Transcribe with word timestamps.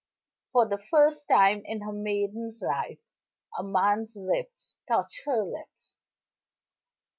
For 0.51 0.67
the 0.67 0.79
first 0.79 1.27
time 1.29 1.61
in 1.63 1.81
her 1.81 1.91
maiden's 1.91 2.63
life, 2.63 2.97
a 3.55 3.63
man's 3.63 4.15
lips 4.15 4.75
touched 4.87 5.21
her 5.27 5.43
lips. 5.43 5.95